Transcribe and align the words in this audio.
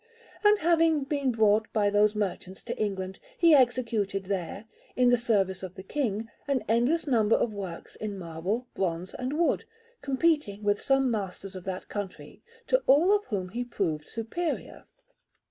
And 0.43 0.57
having 0.57 1.03
been 1.03 1.31
brought 1.31 1.71
by 1.73 1.91
those 1.91 2.15
merchants 2.15 2.63
to 2.63 2.75
England, 2.75 3.19
he 3.37 3.53
executed 3.53 4.23
there, 4.23 4.65
in 4.95 5.09
the 5.09 5.15
service 5.17 5.61
of 5.61 5.75
the 5.75 5.83
King, 5.83 6.27
an 6.47 6.63
endless 6.67 7.05
number 7.05 7.35
of 7.35 7.53
works 7.53 7.97
in 7.97 8.17
marble, 8.17 8.65
bronze, 8.73 9.13
and 9.13 9.33
wood, 9.37 9.65
competing 10.01 10.63
with 10.63 10.81
some 10.81 11.11
masters 11.11 11.55
of 11.55 11.65
that 11.65 11.87
country, 11.87 12.41
to 12.65 12.81
all 12.87 13.15
of 13.15 13.25
whom 13.25 13.49
he 13.49 13.63
proved 13.63 14.07
superior. 14.07 14.85